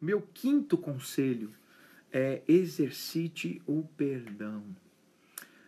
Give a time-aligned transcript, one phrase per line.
[0.00, 1.52] Meu quinto conselho
[2.10, 4.64] é exercite o perdão.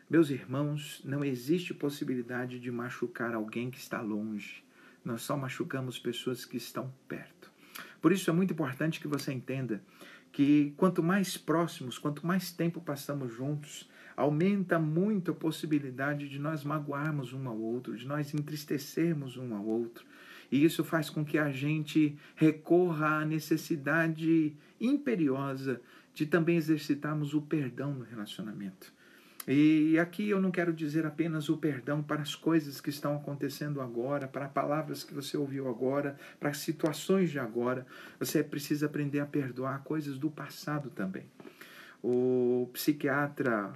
[0.08, 4.64] Meus irmãos, não existe possibilidade de machucar alguém que está longe.
[5.04, 7.52] Nós só machucamos pessoas que estão perto.
[8.00, 9.84] Por isso é muito importante que você entenda
[10.32, 13.86] que quanto mais próximos, quanto mais tempo passamos juntos,
[14.16, 19.66] aumenta muito a possibilidade de nós magoarmos um ao outro, de nós entristecermos um ao
[19.66, 20.06] outro.
[20.52, 25.80] E isso faz com que a gente recorra à necessidade imperiosa
[26.14, 28.92] de também exercitarmos o perdão no relacionamento.
[29.48, 33.80] E aqui eu não quero dizer apenas o perdão para as coisas que estão acontecendo
[33.80, 37.86] agora, para palavras que você ouviu agora, para situações de agora.
[38.20, 41.24] Você precisa aprender a perdoar coisas do passado também.
[42.02, 43.72] O psiquiatra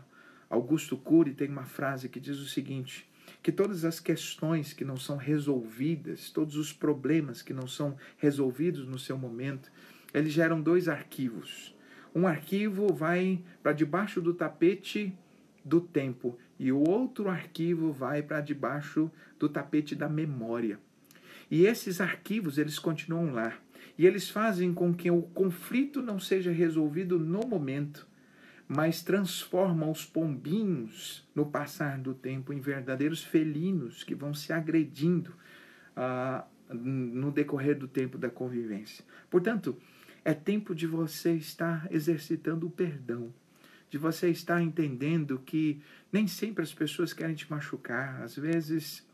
[0.50, 3.08] Augusto Cury tem uma frase que diz o seguinte:
[3.42, 8.86] que todas as questões que não são resolvidas, todos os problemas que não são resolvidos
[8.86, 9.70] no seu momento,
[10.12, 11.74] eles geram dois arquivos.
[12.14, 15.12] Um arquivo vai para debaixo do tapete
[15.64, 20.78] do tempo e o outro arquivo vai para debaixo do tapete da memória.
[21.50, 23.52] E esses arquivos, eles continuam lá.
[23.98, 28.06] E eles fazem com que o conflito não seja resolvido no momento,
[28.68, 35.32] mas transformam os pombinhos, no passar do tempo, em verdadeiros felinos que vão se agredindo
[35.94, 39.04] ah, no decorrer do tempo da convivência.
[39.30, 39.76] Portanto,
[40.24, 43.32] é tempo de você estar exercitando o perdão
[43.88, 45.80] de você estar entendendo que
[46.12, 49.05] nem sempre as pessoas querem te machucar, às vezes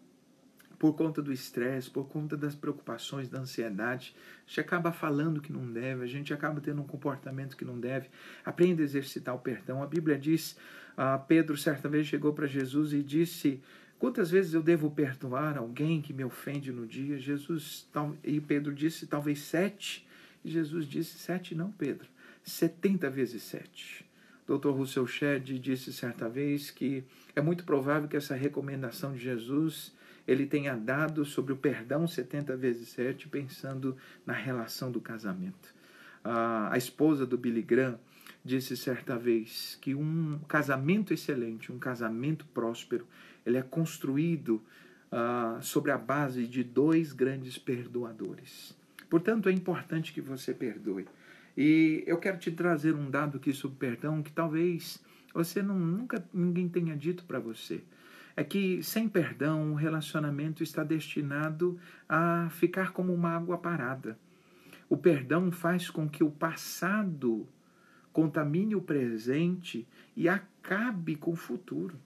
[0.83, 5.53] por conta do estresse, por conta das preocupações, da ansiedade, a gente acaba falando que
[5.53, 8.09] não deve, a gente acaba tendo um comportamento que não deve.
[8.45, 9.81] Aprenda a exercitar o perdão.
[9.81, 10.59] A Bíblia diz,
[10.99, 13.63] uh, Pedro certa vez chegou para Jesus e disse,
[13.97, 17.17] quantas vezes eu devo perdoar alguém que me ofende no dia?
[17.17, 17.89] Jesus
[18.25, 20.05] e Pedro disse, talvez sete.
[20.45, 22.09] E Jesus disse, sete não, Pedro,
[22.43, 24.05] setenta vezes sete.
[24.49, 24.71] Dr.
[24.71, 27.05] Russell Shedd disse certa vez que
[27.37, 29.93] é muito provável que essa recomendação de Jesus
[30.27, 35.75] ele tenha dado sobre o perdão 70 vezes 7, pensando na relação do casamento.
[36.25, 37.99] a esposa do Billy Graham
[38.45, 43.07] disse certa vez que um casamento excelente, um casamento próspero,
[43.45, 44.63] ele é construído
[45.13, 48.77] uh, sobre a base de dois grandes perdoadores.
[49.09, 51.07] Portanto, é importante que você perdoe.
[51.57, 55.03] E eu quero te trazer um dado aqui sobre perdão que talvez
[55.35, 57.83] você não, nunca ninguém tenha dito para você.
[58.37, 61.79] É que sem perdão o relacionamento está destinado
[62.09, 64.19] a ficar como uma água parada.
[64.89, 67.47] O perdão faz com que o passado
[68.13, 71.99] contamine o presente e acabe com o futuro.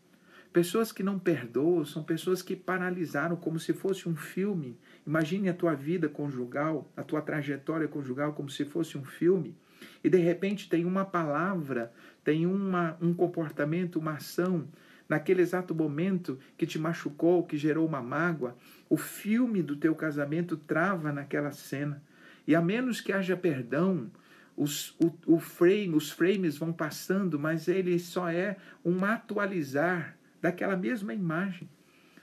[0.52, 5.54] Pessoas que não perdoam são pessoas que paralisaram como se fosse um filme Imagine a
[5.54, 9.56] tua vida conjugal, a tua trajetória conjugal como se fosse um filme,
[10.02, 11.92] e de repente tem uma palavra,
[12.24, 14.66] tem uma, um comportamento, uma ação,
[15.08, 18.56] naquele exato momento que te machucou, que gerou uma mágoa,
[18.88, 22.02] o filme do teu casamento trava naquela cena.
[22.46, 24.10] E a menos que haja perdão,
[24.56, 30.76] os, o, o frame, os frames vão passando, mas ele só é um atualizar daquela
[30.76, 31.68] mesma imagem.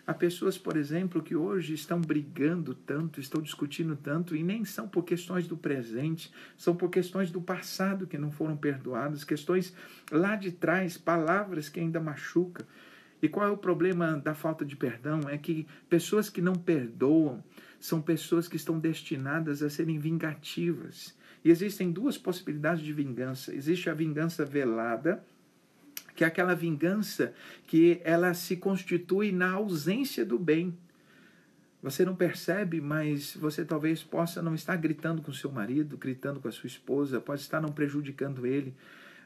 [0.06, 4.86] Há pessoas, por exemplo, que hoje estão brigando tanto, estão discutindo tanto e nem são
[4.86, 9.74] por questões do presente, são por questões do passado que não foram perdoadas, questões
[10.12, 12.66] lá de trás, palavras que ainda machucam.
[13.22, 15.22] E qual é o problema da falta de perdão?
[15.30, 17.42] É que pessoas que não perdoam
[17.80, 21.18] são pessoas que estão destinadas a serem vingativas.
[21.46, 25.24] E existem duas possibilidades de vingança: existe a vingança velada
[26.16, 27.34] que é aquela vingança
[27.68, 30.78] que ela se constitui na ausência do bem.
[31.82, 36.48] Você não percebe, mas você talvez possa não estar gritando com seu marido, gritando com
[36.48, 38.74] a sua esposa, pode estar não prejudicando ele,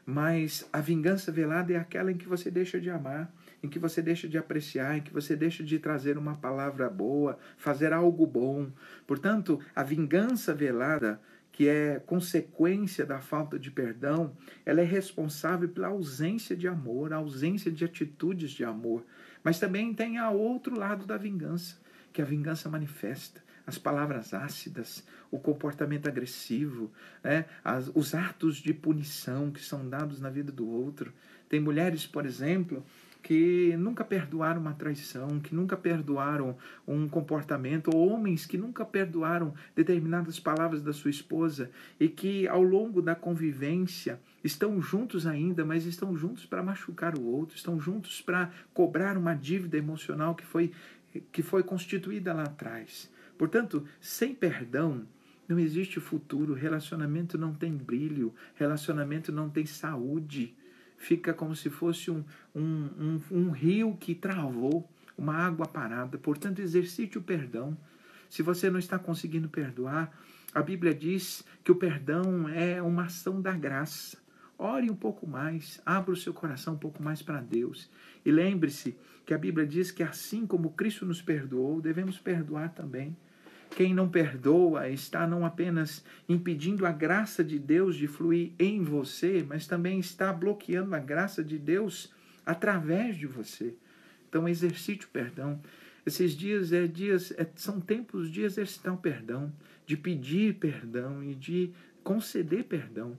[0.04, 3.32] mas a vingança velada é aquela em que você deixa de amar,
[3.62, 7.38] em que você deixa de apreciar, em que você deixa de trazer uma palavra boa,
[7.56, 8.68] fazer algo bom.
[9.06, 11.20] Portanto, a vingança velada
[11.58, 14.32] que é consequência da falta de perdão,
[14.64, 19.04] ela é responsável pela ausência de amor, a ausência de atitudes de amor.
[19.42, 21.76] Mas também tem a outro lado da vingança,
[22.12, 26.92] que a vingança manifesta as palavras ácidas, o comportamento agressivo,
[27.24, 27.44] né?
[27.64, 31.12] As, os atos de punição que são dados na vida do outro.
[31.48, 32.86] Tem mulheres, por exemplo,
[33.22, 36.56] que nunca perdoaram uma traição, que nunca perdoaram
[36.86, 42.62] um comportamento, ou homens que nunca perdoaram determinadas palavras da sua esposa e que ao
[42.62, 48.22] longo da convivência estão juntos ainda, mas estão juntos para machucar o outro, estão juntos
[48.22, 50.72] para cobrar uma dívida emocional que foi,
[51.32, 53.10] que foi constituída lá atrás.
[53.36, 55.06] Portanto, sem perdão,
[55.48, 60.54] Não existe futuro, relacionamento não tem brilho, relacionamento não tem saúde.
[60.98, 62.24] Fica como se fosse um,
[62.54, 64.86] um, um, um rio que travou,
[65.16, 66.18] uma água parada.
[66.18, 67.76] Portanto, exercite o perdão.
[68.28, 70.12] Se você não está conseguindo perdoar,
[70.52, 74.18] a Bíblia diz que o perdão é uma ação da graça.
[74.58, 77.88] Ore um pouco mais, abra o seu coração um pouco mais para Deus.
[78.24, 83.16] E lembre-se que a Bíblia diz que assim como Cristo nos perdoou, devemos perdoar também.
[83.70, 89.44] Quem não perdoa está não apenas impedindo a graça de Deus de fluir em você,
[89.46, 92.12] mas também está bloqueando a graça de Deus
[92.44, 93.74] através de você.
[94.28, 95.60] Então exercite o perdão.
[96.04, 99.52] Esses dias é dias é, são tempos de exercitar o perdão,
[99.86, 101.70] de pedir perdão e de
[102.02, 103.16] conceder perdão.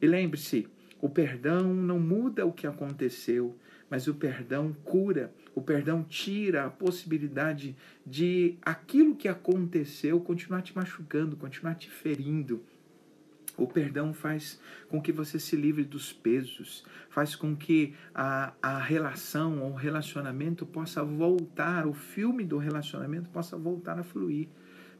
[0.00, 0.66] E lembre-se,
[1.00, 3.56] o perdão não muda o que aconteceu,
[3.88, 7.76] mas o perdão cura, o perdão tira a possibilidade
[8.06, 12.62] de aquilo que aconteceu continuar te machucando, continuar te ferindo.
[13.56, 14.58] O perdão faz
[14.88, 20.64] com que você se livre dos pesos, faz com que a, a relação ou relacionamento
[20.64, 24.48] possa voltar, o filme do relacionamento possa voltar a fluir.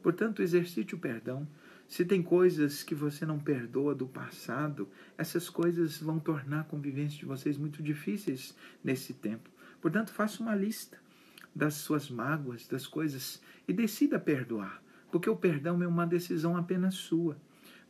[0.02, 1.48] Portanto, exercite o perdão.
[1.88, 7.18] Se tem coisas que você não perdoa do passado, essas coisas vão tornar a convivência
[7.18, 9.50] de vocês muito difíceis nesse tempo.
[9.82, 10.96] Portanto, faça uma lista
[11.54, 14.80] das suas mágoas, das coisas e decida perdoar,
[15.10, 17.36] porque o perdão é uma decisão apenas sua.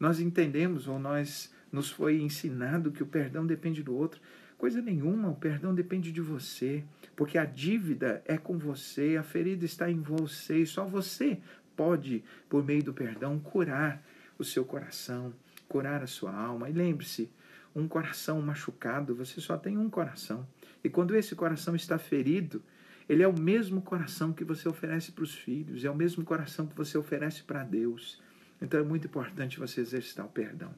[0.00, 4.20] Nós entendemos ou nós nos foi ensinado que o perdão depende do outro.
[4.56, 6.82] Coisa nenhuma, o perdão depende de você,
[7.14, 11.40] porque a dívida é com você, a ferida está em você e só você
[11.76, 14.02] pode, por meio do perdão, curar
[14.38, 15.32] o seu coração,
[15.68, 16.70] curar a sua alma.
[16.70, 17.30] E lembre-se,
[17.74, 20.46] um coração machucado, você só tem um coração.
[20.84, 22.62] E quando esse coração está ferido,
[23.08, 26.66] ele é o mesmo coração que você oferece para os filhos, é o mesmo coração
[26.66, 28.20] que você oferece para Deus.
[28.60, 30.72] Então é muito importante você exercitar o perdão.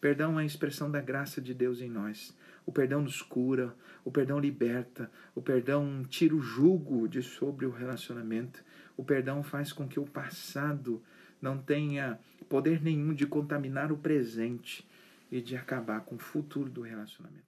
[0.00, 2.36] Perdão é a expressão da graça de Deus em nós.
[2.66, 3.74] O perdão nos cura,
[4.04, 8.62] o perdão liberta, o perdão tira o jugo de sobre o relacionamento.
[8.96, 11.02] O perdão faz com que o passado
[11.40, 12.18] não tenha
[12.48, 14.86] poder nenhum de contaminar o presente
[15.30, 17.44] e de acabar com o futuro do relacionamento.